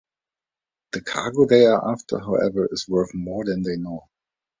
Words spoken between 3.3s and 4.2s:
than they know.